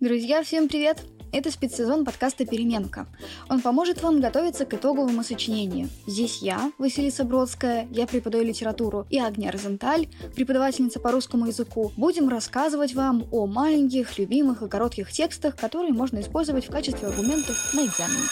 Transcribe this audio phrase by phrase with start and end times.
[0.00, 1.02] Друзья, всем привет!
[1.30, 3.06] Это спецсезон подкаста «Переменка».
[3.50, 5.90] Он поможет вам готовиться к итоговому сочинению.
[6.06, 12.30] Здесь я, Василиса Бродская, я преподаю литературу, и Агния Розенталь, преподавательница по русскому языку, будем
[12.30, 17.84] рассказывать вам о маленьких, любимых и коротких текстах, которые можно использовать в качестве аргументов на
[17.84, 18.24] экзамене.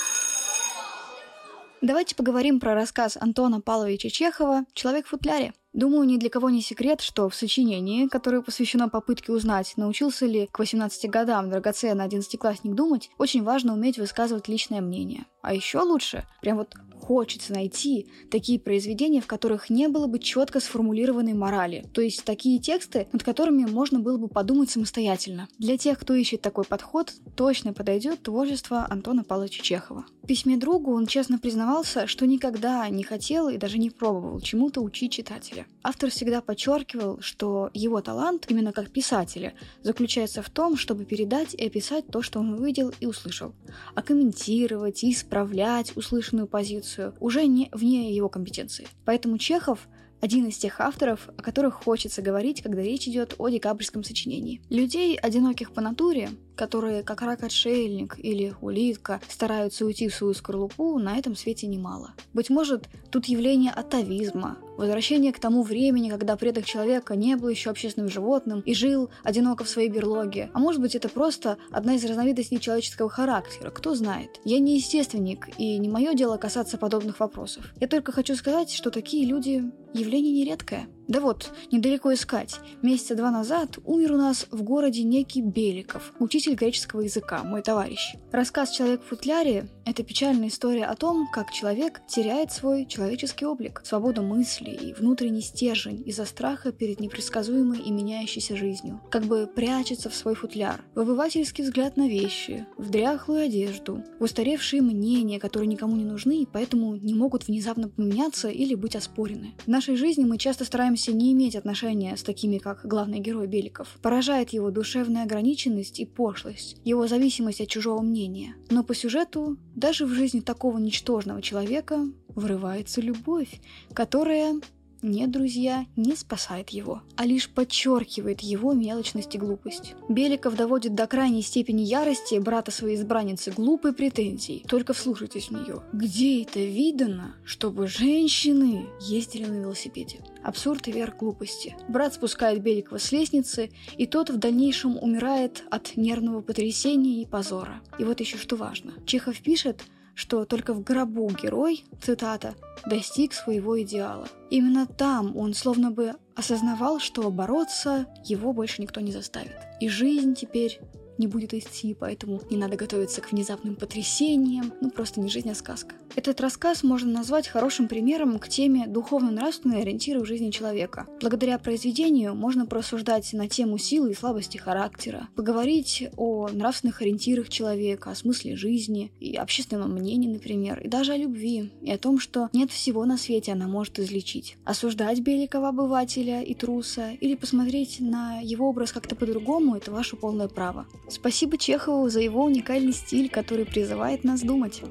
[1.83, 5.53] Давайте поговорим про рассказ Антона Павловича Чехова «Человек в футляре».
[5.79, 10.49] Думаю, ни для кого не секрет, что в сочинении, которое посвящено попытке узнать, научился ли
[10.51, 15.27] к 18 годам драгоценный одиннадцатиклассник думать, очень важно уметь высказывать личное мнение.
[15.41, 16.75] А еще лучше, прям вот
[17.09, 22.59] хочется найти такие произведения, в которых не было бы четко сформулированной морали, то есть такие
[22.59, 25.49] тексты, над которыми можно было бы подумать самостоятельно.
[25.59, 30.05] Для тех, кто ищет такой подход, точно подойдет творчество Антона Павловича Чехова.
[30.23, 34.83] В письме другу он честно признавался, что никогда не хотел и даже не пробовал чему-то
[34.83, 35.65] учить читателя.
[35.83, 41.67] Автор всегда подчеркивал, что его талант, именно как писателя, заключается в том, чтобы передать и
[41.67, 43.55] описать то, что он увидел и услышал,
[43.95, 48.87] а комментировать и исправлять услышанную позицию уже не вне его компетенции.
[49.05, 49.89] Поэтому Чехов
[50.21, 54.61] один из тех авторов, о которых хочется говорить, когда речь идет о декабрьском сочинении.
[54.69, 61.17] Людей, одиноких по натуре, которые, как рак-отшельник или улитка, стараются уйти в свою скорлупу, на
[61.17, 62.15] этом свете немало.
[62.33, 67.71] Быть может, тут явление атовизма, возвращение к тому времени, когда предок человека не был еще
[67.71, 70.51] общественным животным и жил одиноко в своей берлоге.
[70.55, 74.41] А может быть, это просто одна из разновидностей человеческого характера, кто знает.
[74.45, 77.73] Я не естественник, и не мое дело касаться подобных вопросов.
[77.81, 80.89] Я только хочу сказать, что такие люди явление нередкое.
[81.09, 82.61] Да вот, недалеко искать.
[82.83, 88.15] Месяца два назад умер у нас в городе некий Беликов, учитель греческого языка, мой товарищ.
[88.31, 93.81] Рассказ «Человек в футляре»— это печальная история о том, как человек теряет свой человеческий облик,
[93.85, 99.01] свободу мысли и внутренний стержень из-за страха перед непредсказуемой и меняющейся жизнью.
[99.11, 104.25] Как бы прячется в свой футляр, в обывательский взгляд на вещи, в дряхлую одежду, в
[104.25, 109.55] устаревшие мнения, которые никому не нужны и поэтому не могут внезапно поменяться или быть оспорены.
[109.65, 113.47] В нашей жизни мы часто стараемся стараемся не иметь отношения с такими, как главный герой
[113.47, 113.89] Беликов.
[114.03, 118.57] Поражает его душевная ограниченность и пошлость, его зависимость от чужого мнения.
[118.71, 123.61] Но по сюжету, даже в жизни такого ничтожного человека, врывается любовь,
[123.95, 124.61] которая
[125.03, 129.95] нет, друзья, не спасает его, а лишь подчеркивает его мелочность и глупость.
[130.09, 134.65] Беликов доводит до крайней степени ярости брата своей избранницы глупой претензий.
[134.69, 135.83] Только вслушайтесь в нее.
[135.93, 140.21] Где это видано, чтобы женщины ездили на велосипеде?
[140.43, 141.77] Абсурд и верх глупости.
[141.89, 147.81] Брат спускает Беликова с лестницы, и тот в дальнейшем умирает от нервного потрясения и позора.
[147.99, 148.95] И вот еще что важно.
[149.07, 149.85] Чехов пишет,
[150.19, 154.27] что только в гробу герой, цитата, достиг своего идеала.
[154.51, 159.55] Именно там он словно бы осознавал, что бороться его больше никто не заставит.
[159.81, 160.81] И жизнь теперь
[161.19, 165.55] не будет идти, поэтому не надо готовиться к внезапным потрясениям, ну просто не жизнь, а
[165.55, 165.95] сказка.
[166.17, 171.07] Этот рассказ можно назвать хорошим примером к теме духовно-нравственные ориентиры в жизни человека.
[171.21, 178.11] Благодаря произведению можно просуждать на тему силы и слабости характера, поговорить о нравственных ориентирах человека,
[178.11, 182.49] о смысле жизни и общественном мнении, например, и даже о любви, и о том, что
[182.53, 184.57] нет всего на свете она может излечить.
[184.65, 190.49] Осуждать Беликова обывателя и труса или посмотреть на его образ как-то по-другому– это ваше полное
[190.49, 190.87] право.
[191.09, 194.83] Спасибо Чехову за его уникальный стиль, который призывает нас думать.